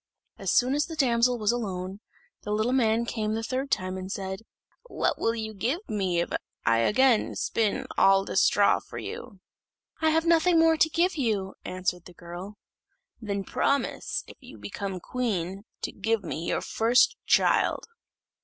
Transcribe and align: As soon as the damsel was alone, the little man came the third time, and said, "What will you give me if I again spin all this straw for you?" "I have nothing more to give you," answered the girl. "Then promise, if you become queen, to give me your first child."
As 0.39 0.51
soon 0.51 0.73
as 0.73 0.87
the 0.87 0.95
damsel 0.95 1.37
was 1.37 1.51
alone, 1.51 1.99
the 2.41 2.51
little 2.51 2.71
man 2.73 3.05
came 3.05 3.35
the 3.35 3.43
third 3.43 3.69
time, 3.69 3.97
and 3.99 4.11
said, 4.11 4.39
"What 4.87 5.19
will 5.19 5.35
you 5.35 5.53
give 5.53 5.87
me 5.87 6.19
if 6.21 6.31
I 6.65 6.79
again 6.79 7.35
spin 7.35 7.85
all 7.99 8.25
this 8.25 8.41
straw 8.41 8.79
for 8.79 8.97
you?" 8.97 9.41
"I 10.01 10.09
have 10.09 10.25
nothing 10.25 10.57
more 10.57 10.75
to 10.75 10.89
give 10.89 11.17
you," 11.17 11.53
answered 11.65 12.05
the 12.05 12.15
girl. 12.15 12.57
"Then 13.21 13.43
promise, 13.43 14.23
if 14.25 14.37
you 14.39 14.57
become 14.57 14.99
queen, 14.99 15.65
to 15.83 15.91
give 15.91 16.23
me 16.23 16.47
your 16.47 16.61
first 16.61 17.15
child." 17.27 17.85